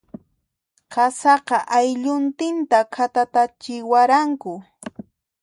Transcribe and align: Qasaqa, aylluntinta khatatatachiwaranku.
Qasaqa, 0.93 1.57
aylluntinta 1.77 2.77
khatatatachiwaranku. 2.93 4.51